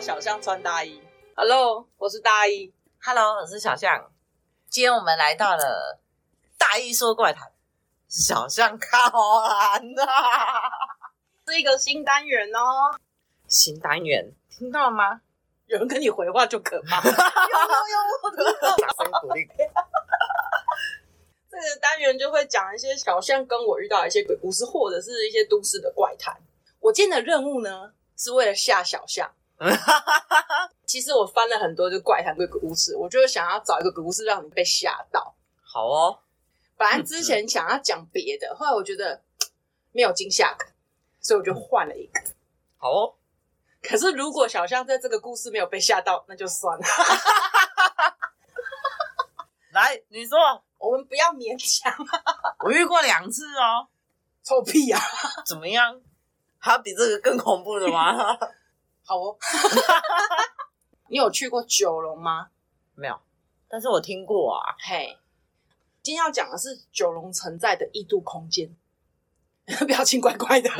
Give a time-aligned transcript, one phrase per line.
[0.00, 0.98] 到小象穿大衣。
[1.36, 2.72] Hello，我是大衣。
[3.02, 4.10] Hello，我是小象。
[4.70, 6.00] 今天我们来到了
[6.56, 7.52] 大一说怪谈，
[8.08, 10.02] 小象靠栏呐，
[11.46, 12.96] 是一个新单元哦。
[13.46, 15.20] 新单元听到了吗？
[15.66, 16.96] 有人跟你回话就可怕。
[17.04, 19.46] 有有有，掌声鼓励。
[21.50, 26.34] 这个单元就会讲一些小象跟我遇到一些鬼故事，或者是一些都市的怪谈。
[26.78, 29.30] 我今天的任务呢，是为了吓小象。
[30.86, 35.36] 其实我翻了很多就怪谈鬼故事，我就是想要找一个鬼故事让你被吓到。
[35.62, 36.18] 好哦，
[36.76, 39.22] 本来之前想要讲别的，后来我觉得
[39.92, 40.68] 没有惊吓感，
[41.20, 42.20] 所以我就换了一个。
[42.78, 43.14] 好哦，
[43.82, 46.84] 可是如果小象在这个故事没有被吓到，那就算了。
[49.72, 50.38] 来，你说，
[50.78, 51.94] 我们不要勉强。
[52.64, 53.86] 我遇过两次哦，
[54.42, 55.00] 臭屁啊！
[55.46, 56.00] 怎么样？
[56.58, 58.36] 还有比这个更恐怖的吗？
[59.10, 59.36] 好哦，
[61.08, 62.50] 你有去过九龙吗？
[62.94, 63.20] 没有，
[63.68, 64.62] 但是我听过啊。
[64.78, 65.18] 嘿，
[66.00, 68.72] 今天要讲的是九龙存在的异度空间，
[69.88, 70.70] 表情怪怪的。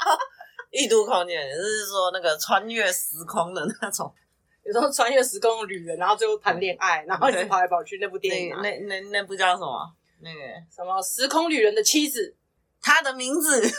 [0.72, 4.10] 异度空间，就是说那个穿越时空的那种，
[4.64, 9.94] 有时候穿越时空的旅人，然后最后谈恋爱，然后一直跑来跑去那部电影，那那那部叫什么？
[10.20, 10.40] 那个
[10.74, 12.34] 什么时空旅人的妻子，
[12.80, 13.70] 他的名字。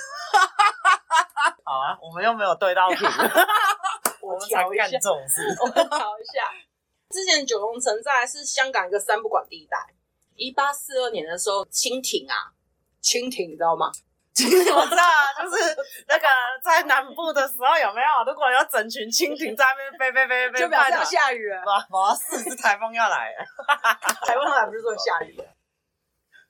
[1.69, 2.97] 好啊，我们又没有对到屏，
[4.25, 5.55] 我们才干这种事。
[5.61, 6.49] 我们调一下，
[7.11, 9.77] 之前九龙城寨是香港一个三不管地带。
[10.35, 12.49] 一八四二年的时候，清廷啊，
[13.01, 13.91] 清廷你知道吗？
[14.33, 15.75] 清 廷我知道啊，就是
[16.07, 16.25] 那个
[16.63, 18.23] 在南部的时候有没有？
[18.25, 21.61] 如果有整群蜻蜓在那边飞飞飞飞，就表示要下雨了。
[21.61, 21.97] 不，不
[22.41, 23.45] 是，是台风要来了。
[24.25, 25.45] 台风来不是说下雨了。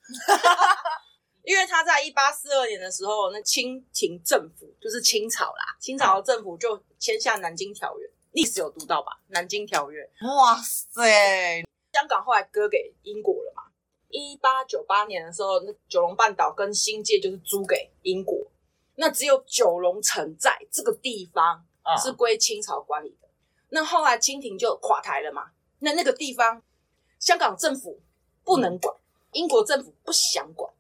[1.49, 9.13] 因为他在一八四二年的时候，那清廷政府就是清朝啦，清朝的政府就签下《南京条约》，历史有读到吧？
[9.29, 13.63] 《南京条约》哇塞，香港后来割给英国了嘛？
[14.09, 18.45] 一八九八年的时候，那九龙半岛跟新界就是租给英国，
[18.97, 21.65] 那只有九龙城寨这个地方
[21.97, 23.27] 是归清朝管理的。
[23.27, 23.31] 哦、
[23.69, 25.49] 那后来清廷就垮台了嘛？
[25.79, 26.61] 那那个地方，
[27.17, 27.99] 香港政府
[28.43, 30.71] 不能管，嗯、英国政府不想管。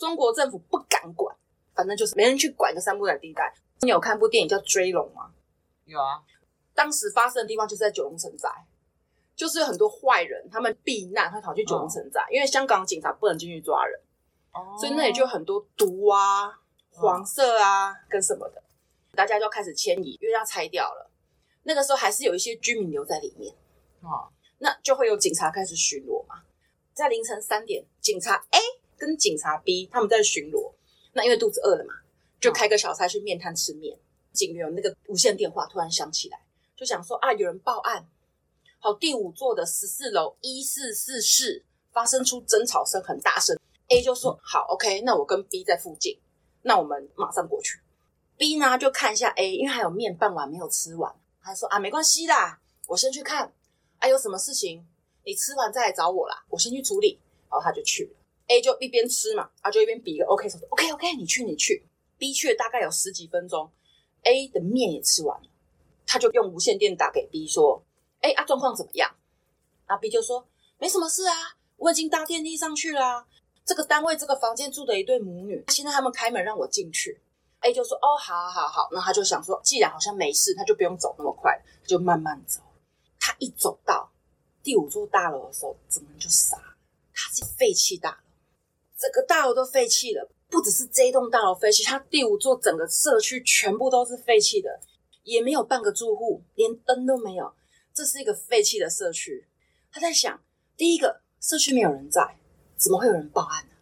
[0.00, 1.36] 中国政府不敢管，
[1.74, 3.54] 反正就是没人去管一个三不管地带。
[3.82, 5.30] 你有看部电影叫《追龙》吗？
[5.84, 6.22] 有啊。
[6.74, 8.48] 当时发生的地方就是在九龙城寨，
[9.36, 14.00] 就是有很多坏人，他们避难，他跑去九龙城寨，哦、因为香港警察不能进去抓人，
[14.54, 16.50] 哦，所以那里就很多毒啊、
[16.88, 18.62] 黄色啊、哦、跟什么的，
[19.14, 21.10] 大家就开始迁移，因为要拆掉了。
[21.64, 23.54] 那个时候还是有一些居民留在里面，
[24.00, 26.36] 哦，那就会有警察开始巡逻嘛，
[26.94, 28.79] 在凌晨三点，警察 A。
[29.00, 30.74] 跟警察 B 他们在巡逻，
[31.14, 31.94] 那因为肚子饿了嘛，
[32.38, 33.98] 就开个小差去面摊吃面。
[34.32, 36.38] 警员那个无线电话突然响起来，
[36.76, 38.06] 就想说啊，有人报案，
[38.78, 43.58] 好，第五座的十四楼一四四室发生出争吵声，很大声。
[43.88, 46.20] A 就说好，OK，那我跟 B 在附近，
[46.62, 47.80] 那我们马上过去。
[48.36, 51.12] B 呢就看一下 A，因为还有面半碗没有吃完，
[51.42, 53.52] 他说啊，没关系啦，我先去看，
[53.98, 54.86] 啊，有什么事情
[55.24, 57.18] 你吃完再来找我啦，我先去处理。
[57.50, 58.19] 然后他就去了。
[58.50, 61.86] A 就一边吃嘛，啊，就一边比一个 OK 手说 OK OK，你去你去。
[62.18, 63.70] B 去了大概有十几分钟
[64.24, 65.48] ，A 的面也吃完了，
[66.04, 67.82] 他就用无线电打给 B 说
[68.20, 69.14] ：“哎啊，状况怎么样？”
[69.86, 70.46] 啊，B 就说
[70.78, 71.34] ：“没什么事啊，
[71.76, 73.26] 我已经搭电梯上去了啊。
[73.64, 77.20] 这个单位这个房间住的一对母女，现在他们开门让我进去。
[77.60, 82.60] ”A 就说：“哦，好好好。”那他就想说，既然好像没事，他就不用走那么快，就慢慢走。
[83.18, 84.10] 他一走到
[84.62, 86.74] 第五座大楼的时候，整个人就傻了，
[87.14, 88.29] 他是废弃大楼。
[89.00, 94.78] 整个大楼都废弃了，不只是这一栋大楼废弃，它第五座整个社区全部都是废弃的，
[95.22, 97.50] 也没有半个住户，连灯都没有，
[97.94, 99.48] 这是一个废弃的社区。
[99.90, 100.38] 他在想，
[100.76, 102.36] 第一个社区没有人在，
[102.76, 103.72] 怎么会有人报案呢？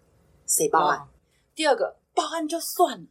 [0.46, 1.00] 谁报案？
[1.00, 1.08] 哦、
[1.52, 3.06] 第二个报案就算了，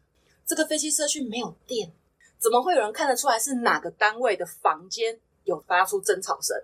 [0.45, 1.91] 这个废弃社区没有电，
[2.39, 6.55] 怎么会有人看得出来是哪个单位的房间有发出争吵声？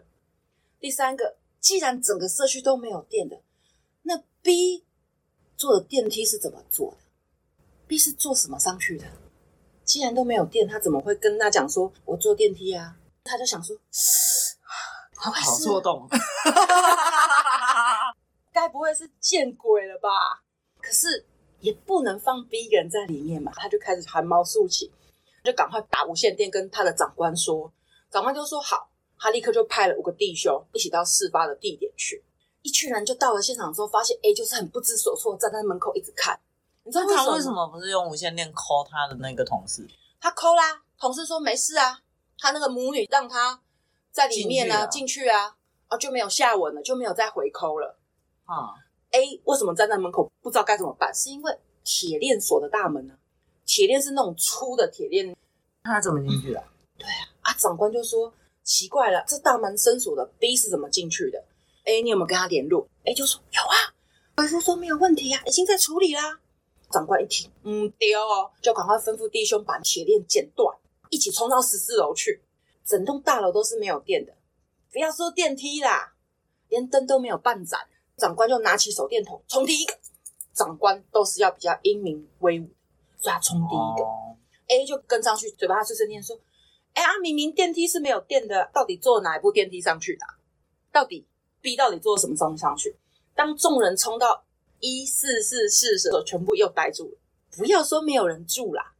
[0.80, 3.42] 第三个，既然整个社区都没有电的，
[4.04, 4.86] 那 B。
[5.58, 6.98] 坐的电梯是怎么坐的
[7.88, 9.06] ？B 是坐什么上去的？
[9.84, 12.96] 既然都没有电，他怎么会跟他讲说“我坐电梯啊”？
[13.24, 13.76] 他就想说
[15.16, 16.08] ：“好错动，
[18.52, 20.10] 该不会是见鬼了吧？”
[20.82, 21.26] 可是
[21.60, 24.92] 也不能放 B 一个人在里面嘛，他就开始寒毛竖起，
[25.44, 27.72] 就赶快打无线电跟他的长官说。
[28.10, 28.90] 长官就说：“好。”
[29.20, 32.22] 他立刻就派了五个弟兄一起到事发的地点去。
[32.64, 36.38] 一群人就到了现场之后，发现 A 就是很不知所措，站在门口一直看。
[36.84, 39.88] 你知道他为什么不是用无线电 call 他的那个同事？
[40.20, 42.00] 他 call 啦，同事说没事啊，
[42.38, 43.62] 他那个母女让他
[44.12, 45.56] 在里面呢、啊，进去，啊，
[45.88, 47.98] 啊就没有下文了，就没有再回 call 了。
[48.46, 48.76] 啊、
[49.12, 51.14] 嗯、，A 为什么站在门口不知道该怎么办？
[51.14, 53.20] 是因为铁链锁的大门呢、啊？
[53.66, 55.36] 铁链是那种粗的铁链，
[55.84, 57.00] 他怎么进去的、嗯？
[57.00, 58.34] 对啊，啊长官就说
[58.64, 61.42] 奇怪了，这大门深锁的，B 是怎么进去的
[61.86, 63.94] ？A 你有没有跟他联络？A 就说有啊，
[64.38, 66.40] 回复说没有问题啊，已经在处理啦。
[66.92, 70.78] 长官一听，嗯，对哦，就赶快吩咐弟兄把铁链剪断，
[71.10, 72.42] 一起冲到十四楼去。
[72.86, 74.34] 整栋大楼都是没有电的，
[74.92, 76.14] 不要说电梯啦，
[76.68, 77.80] 连灯都没有半盏。
[78.18, 79.98] 长官就拿起手电筒冲第一个。
[80.54, 82.70] 长官都是要比较英明威武，
[83.18, 84.04] 所以他冲第一个。
[84.04, 84.38] 哦、
[84.68, 86.40] A 就跟上去，嘴巴碎碎念说
[86.94, 90.26] ：“哎呀，明明电梯是没有电的，到底坐哪一部电梯上去的？
[90.92, 91.26] 到底
[91.64, 92.96] B 到底做了什么东西上去？”
[93.34, 94.44] 当众人冲到
[94.80, 97.18] 一四四室的时候，全部又呆住了。
[97.58, 98.94] 不要说没有人住啦，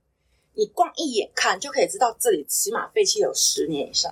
[0.54, 4.12] 你光一眼看就可以知道这里起码废弃有十年以上。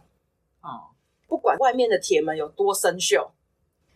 [0.61, 0.93] 哦，
[1.27, 3.31] 不管外面的铁门有多生锈，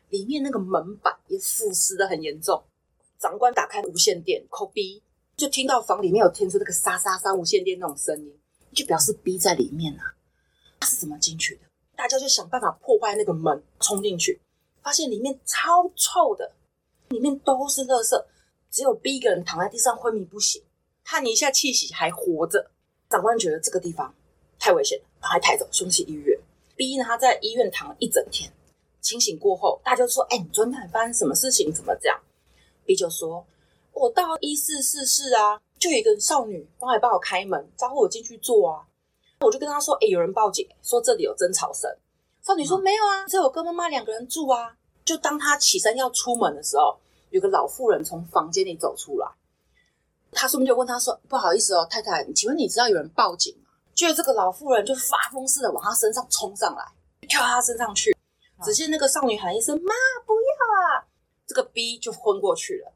[0.10, 2.64] 里面那个门板也腐蚀的很严重。
[3.20, 5.04] 长官打开无线电，扣 B，
[5.36, 8.36] 就听到房里面有听出那个沙沙沙无线电那种声音，
[8.74, 10.16] 就表示 B 在里面啊。
[10.80, 11.62] 他是怎么进去的？
[11.96, 14.40] 大家就想办法破坏那个门，冲进去，
[14.86, 16.52] 发现里面超臭的，
[17.10, 18.24] 里面都是垃圾，
[18.70, 20.62] 只有 B 一个人躺在地上昏迷不醒，
[21.04, 22.70] 探一下气息还活着。
[23.10, 24.14] 长官觉得这个地方
[24.60, 26.40] 太危险了，把他抬走，送去医院。
[26.76, 28.54] B 呢，他在医院躺了一整天，
[29.02, 31.74] 清醒过后，大家就说：“哎、你昨天发生什么事情？
[31.74, 32.22] 怎么这样？”
[32.86, 33.44] B 就说
[33.92, 38.86] ：“我到一四四室啊，就有一个少女帮来帮我开门，招呼我进去坐啊。
[39.40, 41.90] 我就跟他说：‘哎、有人报警，说这里有争吵声。’
[42.46, 47.00] 少女说：‘没有啊，只有我跟妈妈两个人住啊。’就当她起身要出门的时候，
[47.32, 49.28] 有个老妇人从房间里走出来。
[50.32, 56.86] 她顺便就问她说：‘不好意思哦，太太，请问你知道有人报警吗？’就这个老妇人就发疯似的往她身上冲上来，
[57.28, 58.16] 跳她身上去。
[58.64, 59.94] 只见那个少女喊一声：‘妈，
[60.28, 61.08] 不要啊！’
[61.48, 62.94] 这个 B 就昏过去了，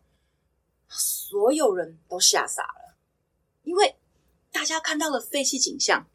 [0.89, 2.95] 所有人都吓傻了，
[3.63, 3.95] 因为
[4.51, 6.05] 大家看到了废弃景象，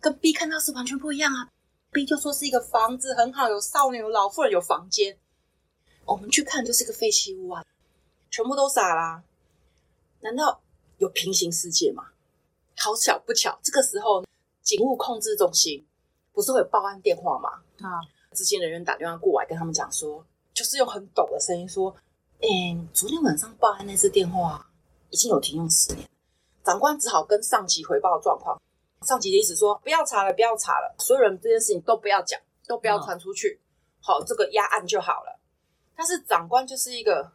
[0.00, 1.48] 跟 B 看到是完全不一样啊。
[1.94, 5.16] B 就说是一个房子很好，有少女、有老妇人、有房间，
[6.04, 7.64] 我们去看就是个废弃物啊，
[8.32, 9.22] 全部都傻啦。
[10.20, 10.60] 难道
[10.98, 12.08] 有平行世界吗？
[12.76, 14.26] 好巧不巧，这个时候
[14.60, 15.86] 警务控制中心
[16.32, 17.62] 不是会有报案电话吗？
[17.78, 18.02] 啊，
[18.32, 20.26] 执行人员打电话过来跟他们讲说。
[20.52, 21.92] 就是用很抖的声音说
[22.40, 24.64] ：“哎、欸，昨天晚上报案那次电话
[25.10, 26.08] 已经有停用十年。”
[26.62, 28.56] 长官只好跟上级回报状况。
[29.04, 33.60] 上级的意思说：“不要查了，不要查了，所有人这件事情都不要讲，都不要传出去，
[34.00, 35.38] 好，这个压案就好了。”
[35.96, 37.30] 但是长官就是一个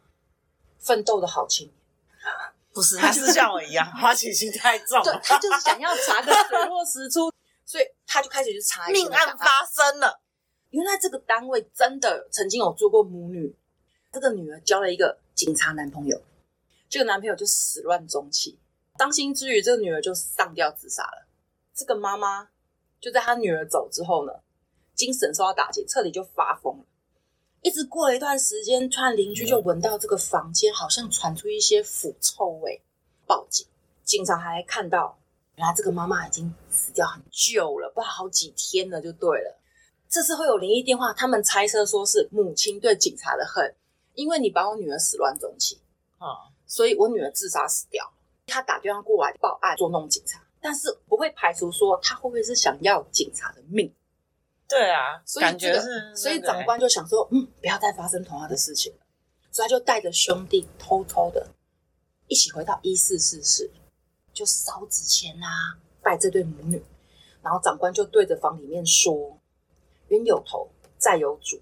[0.78, 1.74] 奋斗的好青年，
[2.72, 2.96] 不是？
[3.00, 5.02] 他就是像我一样，好奇心太重。
[5.02, 7.32] 对，他就是想要查个水落石出，
[7.64, 8.88] 所以他就开始去查。
[8.88, 10.20] 命案发生了。
[10.70, 13.56] 原来这个单位真的曾经有做过母女，
[14.12, 16.22] 这个女儿交了一个警察男朋友，
[16.88, 18.56] 这个男朋友就始乱终弃，
[18.98, 21.26] 伤心之余，这个女儿就上吊自杀了。
[21.80, 22.50] 这个妈妈
[23.00, 24.34] 就在她女儿走之后呢，
[24.94, 26.84] 精神受到打击，彻底就发疯了。
[27.62, 32.82] 一直过了一段时间，突然邻居就闻到这个房间好像传出一些腐臭味，
[33.26, 33.66] 报警，
[34.04, 35.18] 警察还看到，
[35.54, 39.58] 原来这个妈妈已经死掉很久了，不知道好几天了，就对了。
[40.06, 43.74] 这次会有灵异电话，他们猜测说是母亲对警察的恨，
[44.12, 45.80] 因为你把我女儿始乱终弃
[46.18, 48.12] 啊，所以我女儿自杀死掉。
[48.46, 53.92] 他打电话过来报案捉弄警察，但是不会排除说他会不会是想要警察的命？
[54.68, 58.98] 对啊，所以、这个、感觉是，所以长官就想说，嗯，不要再发生同样的事情了，
[59.50, 61.48] 所以他就带着兄弟偷偷的
[62.28, 63.70] 一起回到一四四室，
[64.32, 66.82] 就烧纸钱啊，拜这对母女，
[67.42, 69.36] 然后长官就对着房里面说。
[70.08, 71.60] 冤有头，债有主，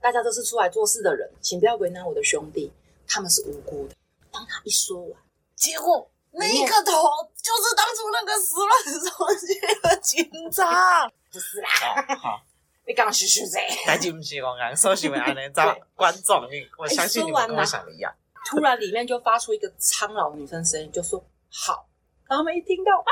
[0.00, 2.72] 大家都是出来做事的人，请不要为难我的兄弟，
[3.06, 3.94] 他们是无辜的。
[4.30, 5.22] 当他一说完，
[5.54, 6.92] 结果那一个头
[7.36, 8.70] 就是当初那个死乱
[9.00, 11.68] 终弃的警察，不是啦。
[12.16, 12.42] 好，
[12.86, 13.60] 你刚刚嘘嘘谁？
[13.86, 18.12] 赶紧不是我讲，说是为安尼找观众，你我相信你们跟我想的一样。
[18.46, 21.86] 突然里面就发出一个苍老女生声音，就说好。
[22.28, 23.10] 然后他们一听到啊，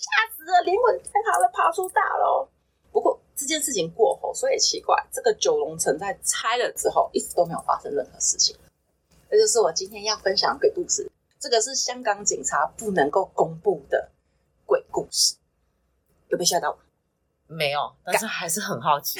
[0.00, 2.48] 吓死了，灵魂太好了，爬出大楼。
[2.92, 3.18] 不过。
[3.40, 8.56] 这件事情过后，所以奇怪，这个九龙城在拆了之后，一直都没有发生任何事情。
[9.30, 11.08] 这就是我今天要分享的鬼故事。
[11.38, 14.10] 这个是香港警察不能够公布的
[14.66, 15.36] 鬼故事。
[16.28, 16.78] 有被吓到吗？
[17.46, 19.18] 没有，但是还是很好奇，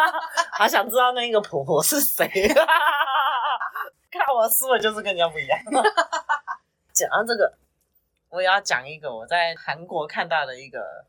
[0.52, 2.28] 好想知道那个婆婆是谁。
[4.12, 5.58] 看我的思维就是跟人家不一样。
[6.92, 7.56] 讲到这个，
[8.28, 11.06] 我也要讲一个我在韩国看到的一个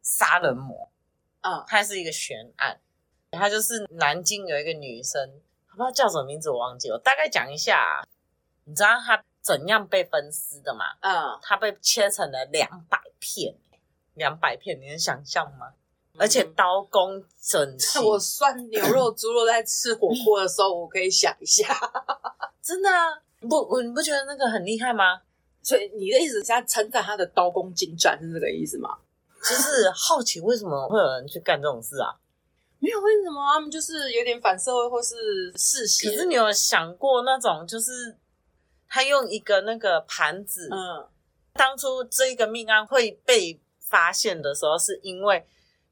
[0.00, 0.88] 杀人魔。
[1.42, 2.80] 嗯，它是一个悬案，
[3.32, 5.30] 它就是南京有一个女生，
[5.68, 6.94] 不知道叫什么名字，我忘记了。
[6.94, 8.00] 我大概讲一下啊，
[8.64, 10.86] 你知道她怎样被分尸的嘛？
[11.02, 13.54] 嗯，它被切成了两百片，
[14.14, 15.74] 两百片，你能想象吗？
[16.16, 17.98] 而且刀工整齐。
[18.02, 21.78] 我涮牛肉、猪肉在吃火锅的时候，我可以想一下，
[22.62, 25.20] 真的啊，不，我你不觉得那个很厉害吗？
[25.62, 28.96] 所以你的意思是在称赞他的刀工精湛，是这个意思吗？
[29.42, 32.16] 就是好奇为什么会有人去干这种事啊？
[32.78, 36.10] 没有为什么，他们就是有点反社会或是嗜血。
[36.10, 38.16] 可是你有想过那种，就是
[38.94, 41.08] 他用一个那个盘子，嗯，
[41.54, 45.44] 当初这个命案会被发现的时候，是因为。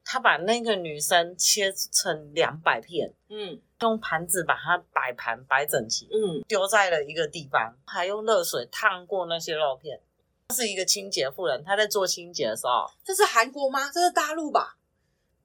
[0.05, 10.01] 他把那个女生切成两百片，嗯，用盘子把它摆盘摆整齐，嗯，丢在了一个地方，还用热水烫过那些肉片。
[10.49, 13.89] 他是一个清洁妇人，她在做清洁的时候，这是韩国吗？
[13.95, 14.77] 这是大陆吧？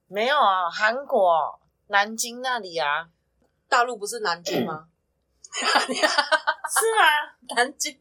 [0.08, 1.60] 没有啊，韩国
[1.90, 3.10] 南京那里啊，
[3.70, 4.88] 大陆不是南京吗？
[7.58, 8.00] 南京，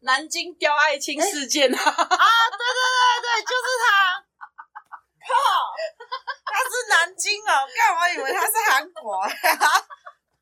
[0.00, 1.76] 南京刁爱青事件啊！
[1.76, 4.24] 啊，对对对对，就是他。
[5.28, 5.34] 靠！
[6.46, 9.20] 他是南京哦，干嘛以为他是韩国？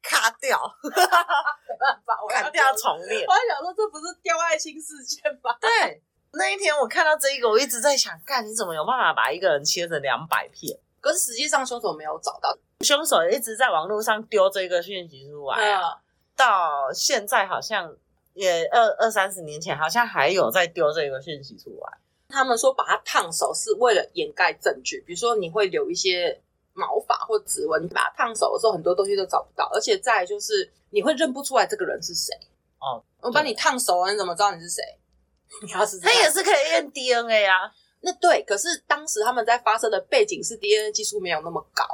[0.00, 3.26] 卡掉，没办法，砍掉重练。
[3.26, 5.56] 我还想说，这不是刁爱青事件吗？
[5.60, 6.00] 对，
[6.34, 10.78] 那一天我看到这一个，我一直在想，干你怎么有办法把一个人切成两百片？
[11.00, 15.98] 可是实际上凶手没有找到，凶手一直在网络上丢这个讯息出来啊，嗯、
[16.36, 17.96] 到现在好像
[18.34, 21.98] 也二二三十年前，好像还有在丢这个讯息出来。
[22.28, 26.40] 他们说把它烫手是为了掩盖证据，比如说你会留一些
[26.72, 32.34] 毛发或指纹，你把它烫手的时候，很多东西都找不到，而且再就是你会认不出来这个人是谁。
[32.80, 34.82] 哦，我把你烫熟了，你怎么知道你是谁？
[35.62, 37.70] 你要是他也是可以验 DNA 啊。
[38.00, 41.84] 那对，可是当时他们在发生的背景是 DNA 技术没有那么高。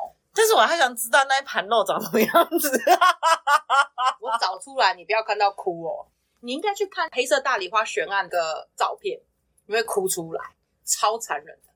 [0.40, 2.70] 但是我还想知道那一盘肉长什么样子。
[4.20, 6.08] 我找出来，你不要看到哭哦。
[6.40, 9.20] 你应该去看黑色大礼花悬案的照片。
[9.66, 10.42] 你会哭出来，
[10.84, 11.68] 超残忍的，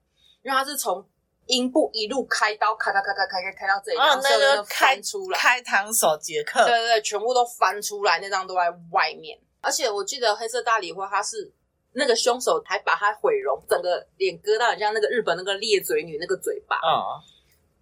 [0.42, 1.06] 因为他是从
[1.46, 9.38] 阴部一路开刀，咔咔咔咔开开开到这里，哦，那个开出来，开膛手杰克，对对对，全部都翻出来，那张都在外面。
[9.60, 11.52] 而且我记得黑色大礼花，他是
[11.92, 17.22] 那个凶手还把他毁容，整个脸割到很像那个日本那个裂嘴女那个嘴巴，哦，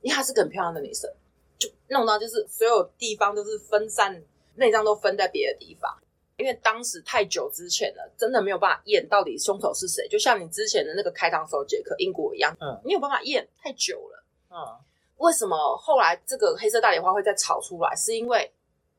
[0.02, 1.10] 因为她是个很漂亮的女生，
[1.58, 4.22] 就弄到就是所有地方都是分散，
[4.56, 5.90] 内脏都分在别的地方。
[6.38, 10.08] 因为当时太久之前了，真的没有办法验到底凶手是谁。
[10.08, 14.24] 就像你之前的那个开膛手杰克英国一样，嗯，没有办法验，太久了。
[14.50, 14.56] 嗯，
[15.18, 17.94] 为什么后来这个黑色大礼花会再炒出来？
[17.94, 18.50] 是因为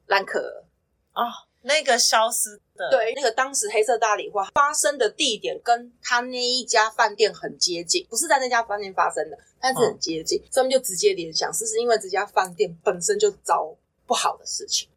[0.08, 0.64] 兰可儿
[1.12, 1.26] 啊，
[1.63, 14.89] 那个消失的，对，那个当时黑色大礼花发生的地点跟他那一家饭店很接近，不是在那家饭店发生的，但是很接近，所以他们就直接联想，是不是因为这家饭店本身就遭不好的事情。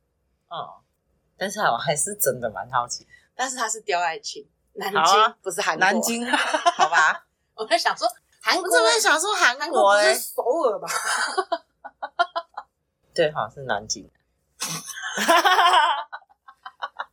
[0.50, 0.82] 嗯。
[1.38, 7.26] 但是我还是真的蛮好奇，但是他是刁爱青，南京、啊、不是韩国，南京好吧？
[7.54, 8.08] 我在想说
[8.40, 10.88] 韩国，我在想说韩国是，首尔吧？
[13.12, 14.11] 对，好像是南京。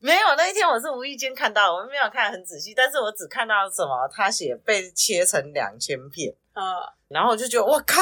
[0.04, 6.62] 没有，那一天我是无意间看到，我没有看很仔细，但是我只看到什么，他写被切成两千片，嗯，
[7.08, 8.02] 然后我就觉得我靠，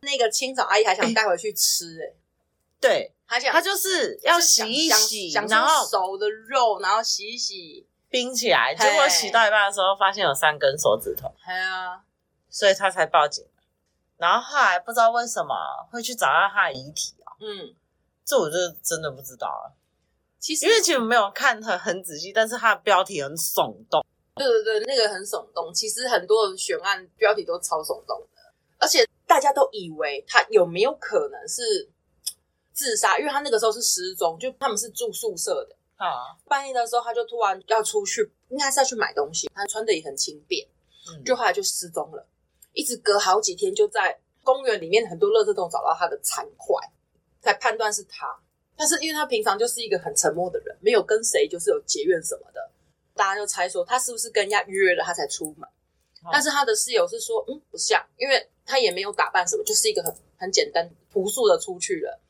[0.00, 2.14] 那个清扫阿姨还想带回去吃、欸，哎，
[2.80, 3.14] 对。
[3.30, 8.74] 他他就是要洗一洗，然后熟的肉，然后洗一洗，冰起来。
[8.74, 11.30] 结果洗到一半的时候，发现有三根手指头。
[11.44, 12.00] 对啊，
[12.48, 13.44] 所以他才报警。
[14.16, 15.54] 然后后来不知道为什么
[15.92, 17.36] 会去找到他的遗体啊？
[17.38, 17.74] 嗯，
[18.24, 19.76] 这我就真的不知道了。
[20.38, 24.04] 其实因为其实没有看很很仔细，但是他的标题很耸动。
[24.34, 25.72] 对对对，那个很耸动。
[25.72, 28.26] 其实很多的悬案标题都超耸动的，
[28.78, 31.90] 而且大家都以为他有没有可能是。
[32.78, 36.06] 自杀，因为他那个时候是失踪，就他们是住宿舍的啊。
[36.46, 39.50] 半夜的时候，他就突然要出去，应该是要去买东西。
[39.52, 40.64] 他穿的也很轻便，
[41.10, 42.24] 嗯，就后来就失踪了，
[42.74, 46.80] 一直隔好几天，就在公园里面很多垃圾桶找到他的残块，
[47.40, 48.38] 才判断是他。
[48.78, 52.70] 但是因为他平常就是一个很沉默的人，没有跟谁就是有结怨什么的，
[53.12, 55.68] 大家就猜说他是不是跟人家约了他才出门。
[56.22, 62.20] 啊，但是他的室友是说，嗯，不像，因为他也没有打扮什么，就是一个很很简单朴素的出去了。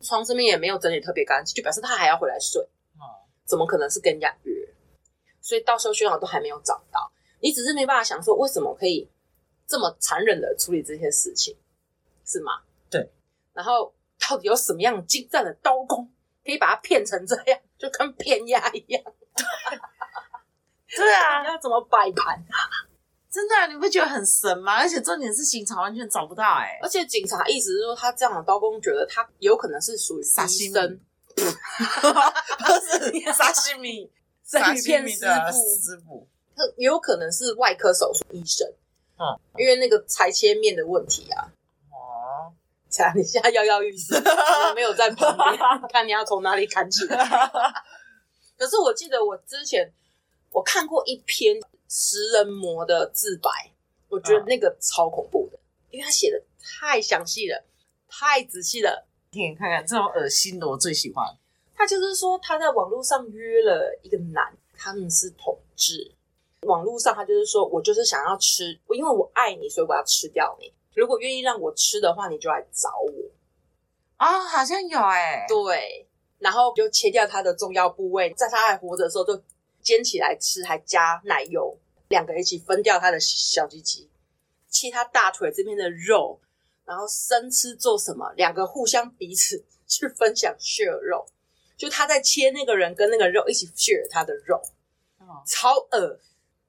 [0.00, 2.62] 床上面也没有整理特别干净，就表示他还要回来睡。
[2.98, 4.54] 哦，怎么可能是跟人家约？
[5.40, 7.10] 所以到时候学长都还没有找到，
[7.40, 9.08] 你只是没办法想说为什么可以
[9.66, 11.56] 这么残忍的处理这些事情，
[12.24, 12.62] 是吗？
[12.90, 13.10] 对。
[13.52, 16.10] 然后到底有什么样精湛的刀工，
[16.44, 19.02] 可以把它骗成这样， 就跟骗鸭一样？
[20.96, 22.42] 对啊， 你要怎么摆盘？
[23.30, 24.76] 真的、啊，你不觉得很神吗？
[24.76, 30.24] 而且重点是警察完全找不到哎、欸，而且警察意思是说，他这样的刀工，觉得他有可能是属于医
[30.72, 31.00] 生，
[31.34, 31.48] 不是
[33.34, 34.10] 沙西米，
[34.42, 38.66] 沙西米的师傅，他也有可能是外科手术医生，
[39.18, 41.52] 嗯，因为那个裁切面的问题啊。
[43.14, 45.58] 你现在跃跃欲试， 我没有在旁边，
[45.92, 47.16] 看你要从哪里砍起来。
[48.56, 49.92] 可是我记得我之前
[50.50, 51.60] 我看过一篇。
[51.88, 53.48] 食人魔的自白，
[54.08, 55.62] 我觉得那个超恐怖的，嗯、
[55.92, 57.64] 因为他写的太详细了，
[58.08, 59.06] 太仔细了。
[59.30, 61.24] 听你看看，这种恶心的我最喜欢。
[61.76, 66.12] 他就是说他在网络上约了一个男，他们是同志。
[66.62, 70.72] 网络上他就是说我就是想要吃，我因为我爱你，所以我要吃掉你。
[70.96, 73.12] 如果愿意让我吃的话，你就来找我。
[74.16, 75.46] 啊、哦，好像有哎、欸。
[75.46, 76.08] 对，
[76.40, 79.40] 然后就切掉它的重要部位，在它还活着的时候就。
[79.82, 84.10] 煎起来吃，还加奶油，两个一起分掉它的小鸡鸡，
[84.68, 86.40] 切它大腿这边的肉，
[86.84, 88.32] 然后生吃做什么？
[88.32, 91.24] 两个互相彼此 去分享 share 肉，
[91.76, 94.60] 就他在切那个人跟那个肉一起 share 他的肉，
[95.18, 96.18] 哦、超恶。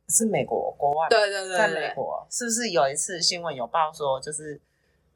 [0.09, 1.07] 是美国国外？
[1.09, 2.25] 对对对，对，在美国。
[2.29, 4.59] 是不是有一次新闻有报说，就是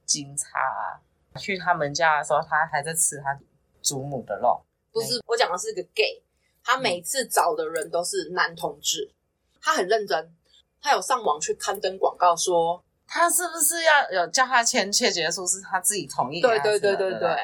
[0.05, 1.01] 警察
[1.39, 3.39] 去他们家的时候，他还在吃他
[3.81, 4.62] 祖母的肉？
[4.91, 6.21] 不是，我讲的是个 gay。
[6.63, 9.12] 他每次找的人都是男同志，
[9.60, 10.31] 他很认真，
[10.79, 16.39] 他有上网去刊登广告说，他是不是要有叫他签切结书，是他自己同意？
[16.39, 17.38] 对对对对对，对，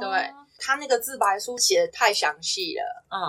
[0.00, 3.20] 对，他那个自白书写的太详细了，嗯，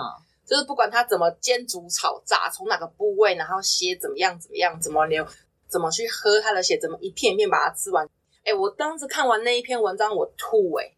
[0.44, 5.26] 就是不管他怎么煎煮炒炸，从哪个部位，然后血怎么样怎么样，怎么流，
[5.68, 8.08] 怎么去喝他的血，怎么一片一片把它吃完。
[8.44, 10.96] 哎，我当时看完那一篇文章，我吐哎、欸，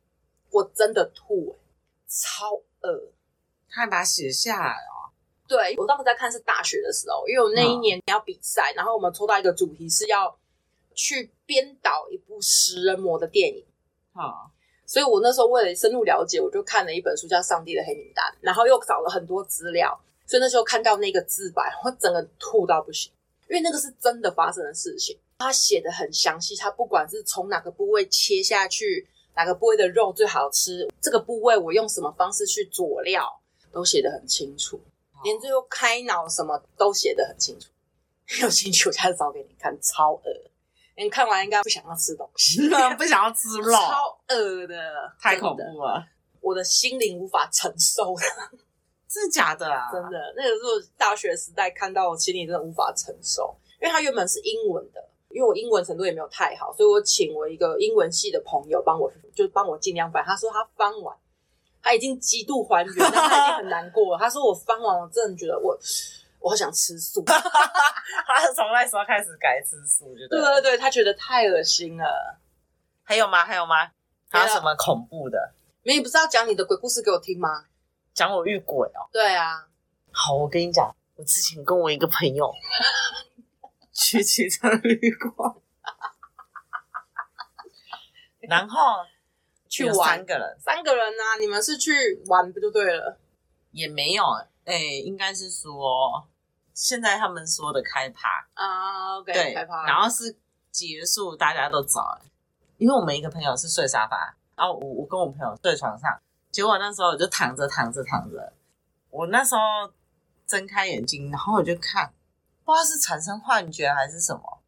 [0.50, 1.60] 我真的吐哎、欸，
[2.08, 3.12] 超恶。
[3.69, 5.10] 他还把它写下来哦。
[5.47, 10.38] 对，我当时在看是大学的时候，因为我那一年要比赛，嗯、然后我们抽到一个主题是要
[10.95, 13.66] 去编导一部食人魔的电影。
[14.14, 14.53] 好、嗯，
[14.86, 19.99] 所以我那时候为了深入了解，我就看了一本书叫《上帝的黑名单》，然后又找了很多资料。
[20.26, 23.12] 所以那时候看到那个自白，我整个吐到不行，
[23.49, 25.18] 因为那个是真的发生的事情。
[25.38, 33.40] 他写的很详细，他不管是从哪个部位切下去，哪个部位的肉最好吃，这个部位我用什么方式去佐料。
[33.73, 34.80] 都写得很清楚，
[35.25, 37.68] 连最后开脑什么都写得很清楚。
[38.40, 40.23] 有兴趣我下次找给你看，超恶。
[40.97, 44.76] 你看完应该不想要吃东西， 不想要吃肉，超恶的，
[45.21, 46.04] 太恐怖了，
[46.41, 48.15] 我的心灵无法承受。
[49.09, 49.91] 真的假的啊？
[49.93, 60.25] 真的，那个时候大学时代看到，我心里真的无法承受，因为它原本是英文的，因为我英文程度也没有太好，所以我请我一个英文系的朋友帮我，就帮我尽量翻。
[60.25, 61.17] 他说他翻完。
[61.87, 64.19] 他已经极度还原，但他已经很难过了。
[64.19, 65.78] 他说：“我翻完，我真的觉得我，
[66.45, 67.25] 我好想吃素。
[67.25, 72.39] ”他是从那时候开始改吃素，觉得对对对，他觉得太恶心了。
[73.02, 73.47] 还有吗？
[73.47, 73.91] 还有吗？
[74.28, 75.54] 还有什么恐怖的？
[75.85, 77.65] 你不是要讲你的鬼故事给我听吗？
[78.13, 79.09] 讲我遇鬼哦。
[79.11, 79.67] 对啊。
[80.13, 82.52] 好，我跟你讲，我之前跟我一个朋友
[83.95, 85.54] 去汽车旅馆，
[88.49, 88.78] 然后。
[89.67, 91.35] 去玩三个人，三个人啊！
[91.41, 93.19] 你们是去玩不就对了？
[93.73, 94.23] 也没有，
[94.65, 96.28] 哎、欸，应该是说
[96.75, 98.28] 现在他们说的开趴。
[98.52, 100.37] 啊，uh, okay, 对，开趴，然后是
[100.71, 102.21] 结束，大家都走了，
[102.76, 108.52] 因为我们一个朋友是睡沙发，然后我我跟我朋友睡床上，结果那时候我就躺着躺着躺着，
[109.08, 109.60] 我那时候
[110.47, 112.13] 睁开眼睛，然后我就看，
[112.65, 114.60] 不知道是产生幻觉还是什么，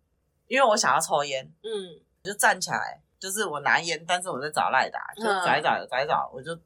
[0.47, 3.03] 因为我想要抽烟，嗯，我就站起来。
[3.19, 6.57] 就是我拿烟，但是我在找赖达，就找一找找一找，我就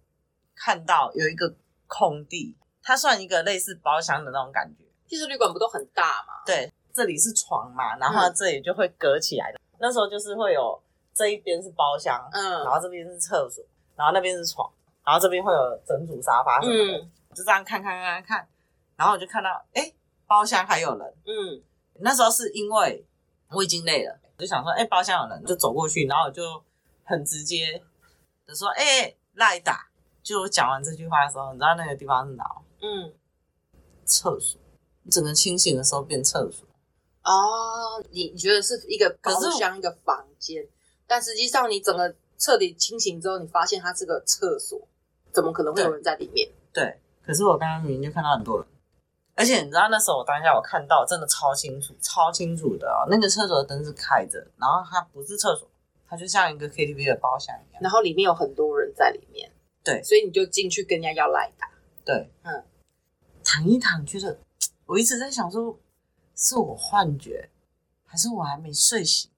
[0.52, 1.54] 看到有一个
[1.86, 4.84] 空地，它算一个类似包厢的那种感觉。
[5.10, 6.34] 汽车旅馆不都很大嘛？
[6.46, 9.58] 对，这里是床嘛，然后这里就会隔起来的。
[9.58, 10.80] 嗯、那时候就是会有
[11.12, 13.64] 这一边是包厢，嗯，然后这边是厕所，
[13.96, 14.70] 然后那边是床，
[15.04, 18.48] 然后这边会有整组沙发什么的，嗯、就这样看看看看，
[18.94, 19.92] 然后我就看到，哎，
[20.28, 21.60] 包厢还有人，嗯，
[21.98, 23.04] 那时候是因为
[23.50, 24.16] 我已经累了。
[24.38, 26.42] 就想说，哎、欸，包厢有人，就走过去，然后我就
[27.04, 27.82] 很直接
[28.46, 29.86] 的说，哎、欸，赖打。
[30.22, 32.44] 就我讲完这句话的时候，你知道那个地方是哪？
[32.80, 33.12] 嗯，
[34.06, 34.58] 厕所。
[35.02, 36.66] 你整个清醒的时候变厕所。
[37.22, 40.66] 哦，你你觉得是一个包厢一个房间，
[41.06, 44.80] 但实际上你整个彻底清醒之后，你发现它是个厕所，
[45.30, 46.48] 怎么可能会有人在里面？
[46.72, 48.66] 对，对，可是我刚刚明明就看到很多人。
[49.36, 53.06] 而且你知道那时候我当下我看到真的超清楚，超清楚的哦。
[53.08, 55.66] 那个厕所的灯是开着，然后它不是厕所，
[56.08, 57.82] 它就像一个 KTV 的包厢一样。
[57.82, 59.50] 然后里面有很多人在里面，
[59.84, 61.70] 对，所以你就进去跟人家要赖打。
[62.04, 62.64] 对，嗯，
[63.42, 64.38] 躺一躺，觉得
[64.90, 65.78] 我一直在想说，
[66.34, 67.48] 是我幻觉，
[68.04, 69.30] 还是我还没睡醒？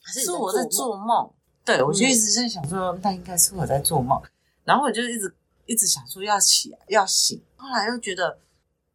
[0.00, 1.28] 还是，是我在做梦？
[1.64, 4.22] 对，我就一直在想说，那应该是我在做梦。
[4.62, 5.34] 然后我就一直
[5.66, 8.38] 一直想说要起来要醒，后来又觉得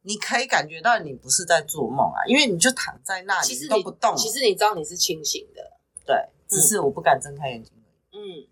[0.03, 4.15] 你可以感觉到你不是在做梦啊，因为你就躺在那里，其实都不动。
[4.15, 5.73] 其实你知道你是清醒的，
[6.05, 7.73] 对，只是我不敢睁开眼睛。
[8.13, 8.47] 嗯，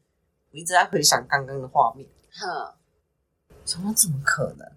[0.51, 2.09] 我一直在回想刚刚的画面。
[2.33, 2.73] 哼，
[3.63, 4.69] 怎么怎么可能？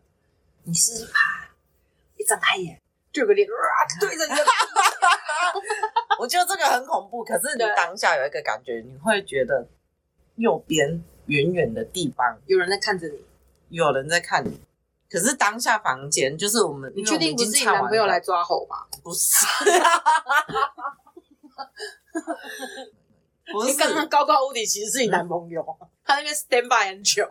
[0.62, 1.50] 你是怕
[2.16, 2.80] 一睁开眼
[3.12, 3.54] 就有个脸哇
[4.00, 4.32] 对着你。
[6.18, 9.68] 我觉得这个很恐怖，可是你当下有一个感觉，你会觉得
[10.36, 13.24] 右边远远的地方有人在看着你，
[13.68, 14.60] 有人在看你。
[15.08, 18.76] 可是当下房间就是我们，你确定 不是你男朋友来抓猴吗？
[19.02, 19.46] 不是，
[23.52, 25.64] 不是，刚刚高高屋顶其实是你男朋友，
[26.04, 27.24] 他那边 stand by 很久，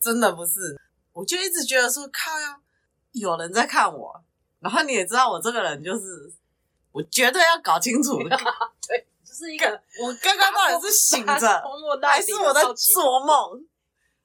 [0.00, 0.80] 真的不是。
[1.12, 2.58] 我就一直觉得说，靠呀，
[3.16, 4.22] 有人在看我。
[4.60, 6.32] 然后你也知道我这个人就是。
[6.92, 8.30] 我绝对要搞清楚的，
[8.88, 9.66] 对，就是一个
[10.00, 11.62] 我刚刚到底是醒着
[12.00, 13.60] 还是我在做梦？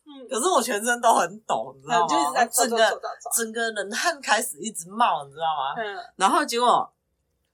[0.06, 2.45] 嗯，可是我全身都很抖，你知道吗？
[2.45, 3.01] 整个
[3.36, 5.75] 整个冷汗开始一直冒，你知道吗？
[5.75, 6.89] 嗯，然后结果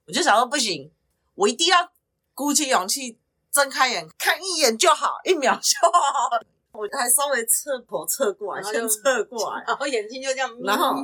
[0.06, 0.88] 我就想说不行，
[1.34, 1.90] 我一定要
[2.32, 3.18] 鼓起勇气
[3.50, 6.30] 睁开眼看一眼就好，一秒就好。
[6.70, 10.94] 我还稍微侧头侧过来，先侧过来，然后眼睛就这样，然后。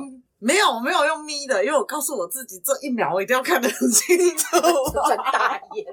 [0.45, 4.45] 没有，我没有用眯的，因为我告诉我自己，这一秒我一定要看得很清楚，
[5.07, 5.83] 睁大眼，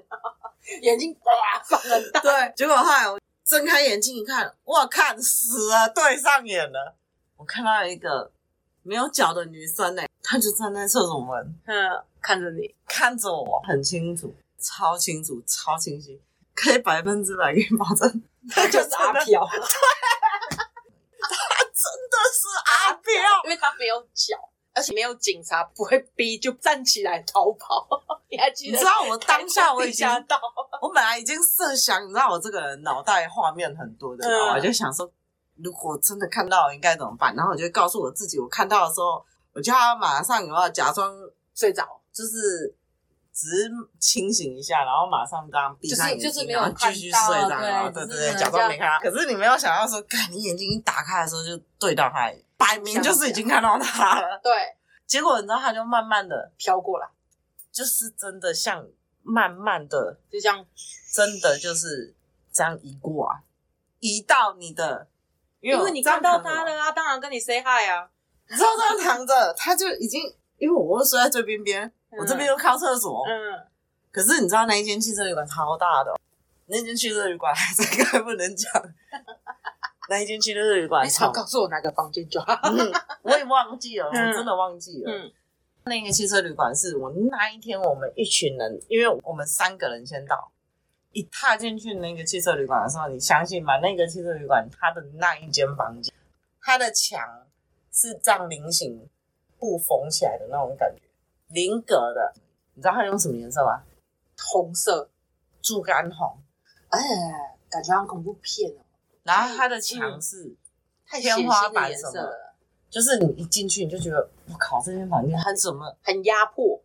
[0.82, 1.32] 眼睛哇
[1.64, 2.20] 放很大。
[2.20, 6.94] 对，结果后来我睁开眼睛一看，哇，看死了，对上眼了。
[7.38, 8.30] 我看到一个
[8.82, 16.20] 没有脚的女生呢，她就站在厕所门，嗯，看着你，看着我，很清楚，超清楚，超清晰，
[16.54, 19.48] 可以百分之百给你保证，她 就是阿飘。
[19.48, 19.60] 对。
[22.86, 23.12] 阿彪，
[23.44, 24.36] 因为他没有脚，
[24.74, 27.86] 而且没有警察不会逼就站起来逃跑。
[28.28, 28.72] 你还记得？
[28.72, 30.40] 你知道我当下我已经到，
[30.80, 35.10] 我本来已经设想，你知道我这个人脑袋画面很多的，嗯、我就想说，
[35.56, 37.34] 如果真的看到应该怎么办？
[37.36, 41.14] 然后我就告诉我自己，我看到的时候，我就要马上有没有假装
[41.54, 42.74] 睡着，就是
[43.32, 49.10] 只是清醒一下，然后马上这样闭上眼睛，就是就是、然后继续睡着，然后对对对，假装没看到。
[49.10, 52.30] 可是你没有想到说，看你眼睛一打开的时候就对到他。
[52.58, 54.52] 摆明就是已经看到他了，对。
[55.04, 57.08] 结果你知道，他就慢慢的飘过来，
[57.72, 58.86] 就是真的像
[59.22, 60.64] 慢慢的，就这样，
[61.12, 62.14] 真的就是
[62.52, 63.42] 这样移过来，
[63.98, 65.08] 移到你的，
[65.60, 68.08] 因为你看到他了啊，当然跟你 say hi 啊。
[68.48, 70.22] 你知道这样躺着，他就已经，
[70.58, 73.66] 因为我睡在最边边，我这边又靠厕所，嗯。
[74.10, 76.14] 可是你知道那一间汽车旅馆超大的，
[76.66, 78.70] 那间汽车旅馆这个不能讲。
[80.10, 82.52] 那一间汽车旅馆，你常告诉我哪个房间就好。
[82.64, 85.10] 嗯，我也忘记了，我真的忘记了。
[85.10, 85.32] 嗯，
[85.84, 90.52] 那个汽车旅馆是我那一天我们一群人，因为我们三个人先到，
[91.12, 93.78] 一踏进去那个汽车旅馆的时候，你相信吗？
[93.78, 96.12] 那个汽车旅馆它的那一间房间，
[96.60, 97.46] 它的墙
[97.92, 99.08] 是这样菱形
[99.58, 101.02] 布缝起来的那种感觉，
[101.52, 102.32] 菱格的。
[102.74, 103.82] 你知道它用什么颜色吗？
[104.38, 105.10] 红色，
[105.60, 106.38] 猪肝红。
[106.88, 107.00] 哎，
[107.70, 108.84] 感觉像恐怖片哦。
[109.22, 110.54] 然后它的墙是
[111.06, 112.54] 天花板什么的，
[112.90, 116.82] 就是你一进去你就觉得，我靠，这间房间很什么，很压迫，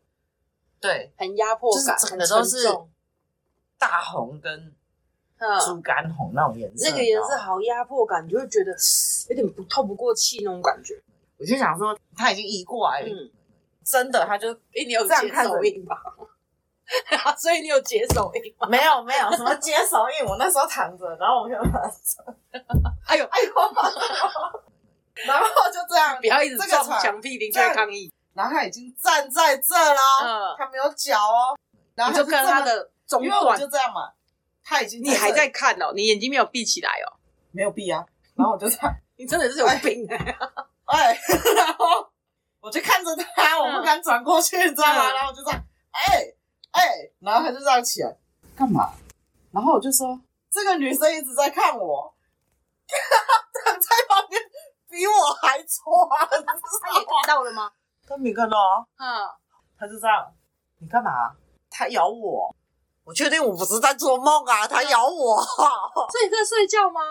[0.80, 2.68] 对，很压迫感，整个都是
[3.78, 4.74] 大红跟
[5.66, 8.72] 猪肝红那种颜色，那个颜色好压迫感，你就会觉得
[9.30, 11.02] 有点不透不过气那种感觉。
[11.38, 13.32] 我就想说，他已经移过来了，
[13.90, 15.96] 真的，他就一定有这样看手印吧。
[17.38, 18.68] 所以你有解手印吗？
[18.70, 20.26] 没有，没有什么解手印。
[20.26, 21.56] 我那时候躺着，然后我就。
[23.08, 23.52] 哎呦，哎呦，
[25.26, 28.14] 然后就这样，不要一直撞墙壁，明确抗议。
[28.34, 31.58] 然后他已经站在这了，他没有脚哦。
[31.96, 34.12] 然后就看他的中段，就这样嘛。
[34.64, 35.92] 他已经，你还在看哦？
[35.96, 37.18] 你眼睛没有闭起来哦？
[37.52, 38.06] 没有闭啊。
[38.36, 40.08] 然后我就这样，你真的是有病
[40.86, 41.18] 哎！
[41.56, 42.08] 然后
[42.60, 45.12] 我就看着他，我不敢转过去，你知道吗？
[45.12, 46.34] 然后我就这样，哎。
[46.72, 48.18] 哎、欸，然后他就这样起来，
[48.56, 48.94] 干嘛？
[49.52, 50.20] 然后我就说，
[50.52, 52.14] 这个女生一直在看我，
[52.86, 54.40] 她在旁边
[54.88, 55.84] 比我还抓，
[56.28, 57.72] 她也看到了吗？
[58.08, 58.86] 他没看到啊。
[58.98, 59.28] 嗯，
[59.80, 60.32] 他就这样，
[60.80, 61.10] 你干嘛？
[61.72, 62.56] 他咬我，
[63.06, 65.42] 我确定我不是在做梦啊，他咬我。
[65.42, 67.02] 所以你在睡觉吗？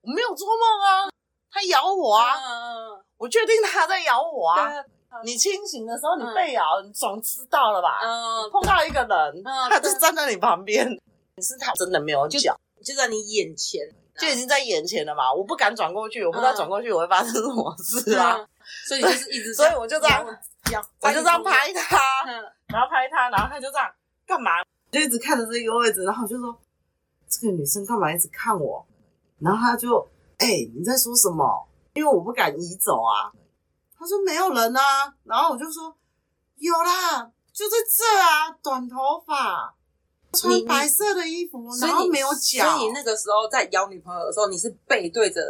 [0.00, 1.08] 我没有做梦啊，
[1.48, 2.34] 他咬我啊。
[2.34, 4.72] 嗯，我确定他在咬我啊。
[5.24, 8.00] 你清醒的时候，你被咬，你总知道了吧？
[8.02, 10.86] 嗯，碰到一个人，他就站在你旁边，
[11.34, 13.80] 可是他真的没有脚，就在你眼前，
[14.18, 15.32] 就已经在眼前了嘛。
[15.32, 18.46] 我不敢转过去，我不知道转过去我会发生什么事啊。
[18.86, 20.26] 所以就是一直，所以我就这样，
[21.00, 21.98] 我就这样拍他，
[22.66, 23.90] 然后拍他，然后他就这样，
[24.26, 24.50] 干嘛？
[24.90, 26.54] 就一直看着这个位置，然后我就说
[27.28, 28.84] 这个女生干嘛一直看我？
[29.38, 30.06] 然后他就
[30.38, 31.66] 哎、欸，你在说什么？
[31.96, 33.32] 因为我不敢移走啊。
[33.98, 34.80] 他说没有人啊，
[35.24, 35.96] 然后我就说
[36.58, 39.74] 有啦，就在这啊，短头发，
[40.32, 42.62] 穿白色的衣服，然后没有脚。
[42.62, 45.40] 所以你那个时候在咬女朋友的时候，你是背对着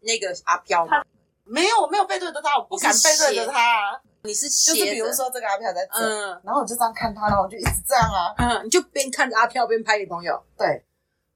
[0.00, 1.02] 那个阿飘吗？
[1.44, 4.00] 没有，我没有背对着他，我不敢背对着他啊。
[4.24, 10.84] 你是就是比如说这个阿飘在这，嗯，然后我就这样看他，然后我就一直这样啊，嗯，你就边看着阿飘边拍女朋友，对，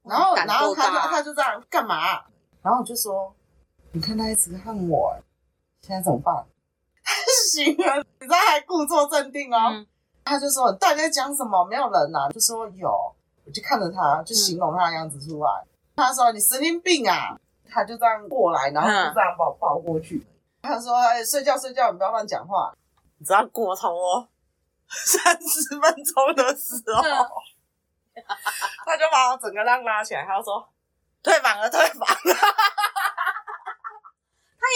[0.03, 2.23] 然后然后他就他就这样干嘛？
[2.61, 3.33] 然后我就说，
[3.97, 5.17] 你看他一直恨我，
[5.81, 6.31] 现在怎么办？
[7.03, 7.11] 他
[7.49, 9.83] 醒了，你知道还故作镇定哦，
[10.23, 11.65] 他就说你到底在讲什么？
[11.65, 12.87] 没有人呐，就说有，
[13.43, 15.49] 我就看着他，就形容他的样子出来。
[15.95, 17.35] 他说你神经病啊，
[17.67, 20.23] 他就这样过来，然后就这样把我抱过去。
[20.61, 22.71] 他说：“哎，睡觉睡觉，你不要乱讲话。
[23.17, 24.27] 你知道过头哦，
[24.87, 27.01] 三十分钟的时候，
[28.85, 30.23] 他就把我整个浪拉起来。
[30.23, 30.69] 他说
[31.23, 32.35] ：‘退房了，退房了。’
[32.76, 32.76] 他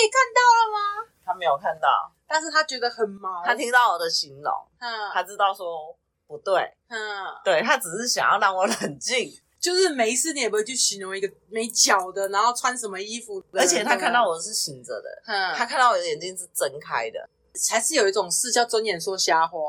[0.04, 1.08] 也看到了吗？
[1.26, 3.44] 他没有看到，但是他觉得很毛。
[3.44, 5.96] 他听到我的形容，嗯，他知道说
[6.28, 13.44] 不对，嗯，对，他只是想要让我冷静。”就是没事，你也不会去形容一个没脚的，然后穿什么衣服。
[13.54, 17.30] 而且他看到我是醒着的，嗯，他看到我的眼睛是睁开的，
[17.70, 19.60] 还是有一种事叫睁眼说瞎话。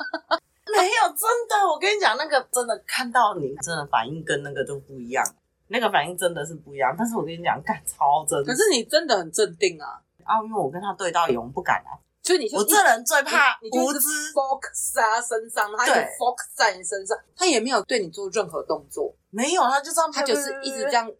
[0.72, 5.22] 没有，真的，我跟你讲，那个真的看到你，真的反应跟那个都不一样，
[5.70, 6.94] 那个反应真的是不一样。
[6.98, 10.02] 但是我跟你讲，干超真，可是你真的很镇定啊！
[10.24, 11.96] 啊，因为我跟他对到眼，我不敢啊。
[12.22, 21.10] 所以你我这人最怕无知，focus 在他身上，他就 focus 在你身上，他也没有对你做任何动作，没有，他就这样，他就是一直这样。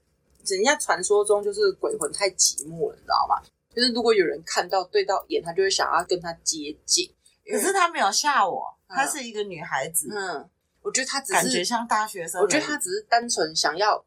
[0.46, 3.40] 人家传说中就是鬼魂太寂寞了，你知道吗？
[3.74, 7.10] 就是如果有人看到对到眼，他就会想要跟他接近。
[7.50, 10.48] 可是他没有吓我，她是一个女孩子，嗯，
[10.82, 14.04] 我觉得她只是感觉像大学生，我觉得她只是单纯想要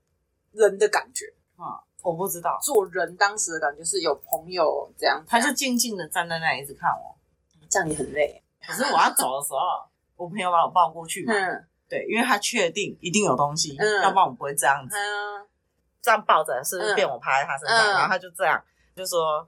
[0.53, 1.25] 人的感觉。
[1.57, 1.83] 啊。
[2.01, 2.59] 我不知道。
[2.61, 7.15] 做人当时的感觉是有朋友这样，他就静静的站在那里一直看我，
[7.69, 8.43] 这样也很累。
[8.67, 9.87] 可是我要走的时候，
[10.17, 14.97] 我朋友把我抱过去嘛，嗯，对，因为他确定一定有东西，要不然我不会这样子，
[16.01, 18.61] 这样抱着是不是变我趴在他身上，然后他就这样
[18.93, 19.47] 就说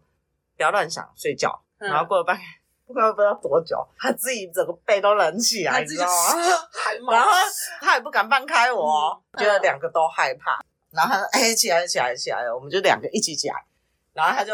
[0.55, 1.61] 不要乱想，睡觉。
[1.77, 2.39] 然后过了半
[2.87, 6.11] 不知道不知道多久，他自己整个背都冷起来，你知道吗？
[7.11, 7.29] 然后
[7.81, 10.63] 他也不敢放开我，觉得两个都害怕。
[10.95, 13.65] 然后他说：“哎，起来，起来，起来了！”我们就两个一起起来，
[14.13, 14.53] 然后他就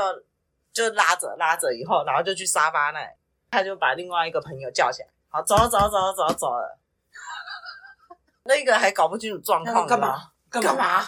[0.74, 3.10] 就拉着拉着以后，然后就去沙发那里，
[3.52, 6.78] 他就把另外一个朋友叫起来，好，走了，走了，走了，走了，走了。
[8.44, 10.32] 那个还搞不清楚状况，干嘛？
[10.50, 11.08] 干嘛？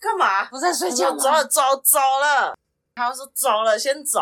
[0.00, 0.44] 干嘛？
[0.46, 1.18] 不在睡觉吗？
[1.18, 2.56] 走了，走走了。
[2.94, 4.20] 他说：“走了，先走。”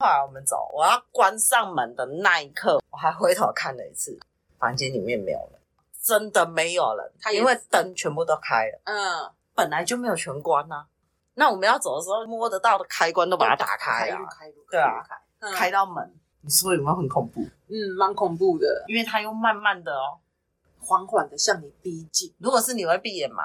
[0.00, 4.18] 后来我们走，我要关上门的那一刻，我还回头看了一次，
[4.58, 5.60] 房间里面没有人，
[6.02, 8.80] 真的没有人，他因为灯全部都开了。
[8.84, 9.30] 嗯。
[9.58, 10.86] 本来就没有全关呐，
[11.34, 14.16] 那我们要走的时候摸得到的开关都把它打开啊，
[14.70, 15.04] 对啊，
[15.52, 17.40] 开到门，你说有没有很恐怖？
[17.66, 20.20] 嗯，蛮恐怖的，因为它又慢慢的哦，
[20.78, 22.32] 缓缓的向你逼近。
[22.38, 23.42] 如果是你会闭眼吗？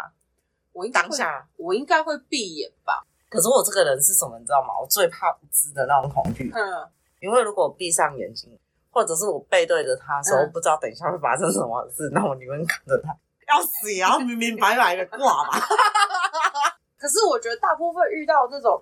[0.72, 3.04] 我当下我应该会闭眼吧。
[3.28, 4.80] 可是我这个人是什么，你知道吗？
[4.80, 6.52] 我最怕不知的那种恐惧。
[6.54, 6.88] 嗯，
[7.22, 8.56] 因为如果我闭上眼睛，
[8.92, 13.18] 或者是我背对着他的时候，不知道等一下会发生什么事，那我宁愿看着他。
[13.48, 15.60] 要死也要明明白白的挂吧。
[16.98, 18.82] 可是我觉得大部分遇到这种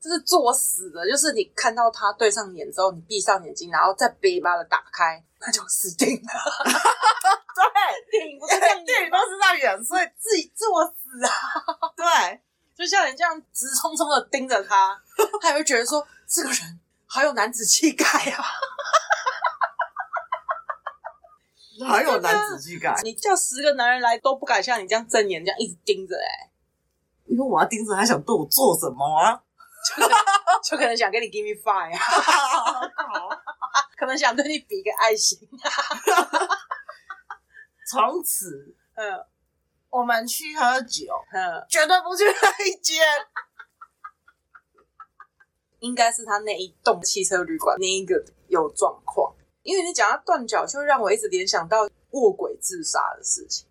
[0.00, 6.28] 就是作死的，就是你看到他对上眼之后，你闭上眼睛，然后再别把它打开，那就死定了。
[7.54, 11.32] 对，电影不是这样演， 电影都是这样演，所以自己作死啊。
[11.96, 12.42] 对，
[12.76, 15.00] 就像你这样直冲冲的盯着他，
[15.40, 18.44] 他也会觉得说这个人好有男子气概啊。
[21.82, 26.50] 还有男子气概，你叫十个男人来都不敢像你这样睁眼，这样一直盯着哎、欸，
[27.26, 29.42] 因为我要盯着他，想对我做什么啊？
[29.84, 30.18] 就可能，
[30.62, 31.98] 就可能想跟你 give me five，
[33.96, 35.38] 可能想对你比个爱心。
[37.90, 39.24] 从此， 嗯，
[39.90, 43.04] 我们去喝酒，嗯，绝对不去那一间。
[45.80, 48.14] 应该是他那一栋汽车旅馆那一个
[48.48, 49.33] 有状况。
[49.64, 53.66] 因为你讲到断脚，就会让我一直联想到卧轨自杀的事情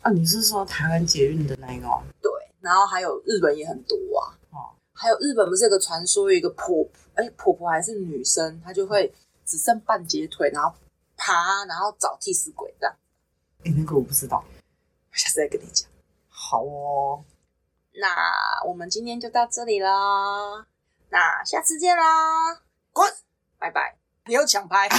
[0.00, 0.10] 啊！
[0.10, 1.86] 你是说台湾捷运的那一个？
[2.22, 4.38] 对，然后还有日本也很多啊。
[4.50, 9.12] 哦，还有日本不是有个传说，有一个婆婆，哎，婆婆还是女生，她就会
[9.44, 10.72] 只剩半截腿，然后
[11.16, 12.96] 爬，然后找替死鬼这样。
[13.64, 14.44] 哎，那个我不知道，
[15.10, 15.88] 我下次再跟你讲。
[16.28, 17.24] 好哦，
[18.00, 20.66] 那我们今天就到这里啦，
[21.10, 22.60] 那下次见啦，
[22.92, 23.12] 滚，
[23.58, 24.01] 拜拜。
[24.26, 24.88] 你又抢拍，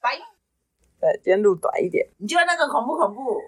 [0.00, 0.16] 拜。
[1.00, 2.08] 对，今天录短一点。
[2.18, 3.40] 你觉得那个恐不恐怖？